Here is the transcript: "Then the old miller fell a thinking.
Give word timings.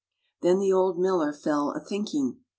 "Then 0.41 0.57
the 0.57 0.73
old 0.73 0.97
miller 0.97 1.31
fell 1.31 1.73
a 1.73 1.79
thinking. 1.79 2.39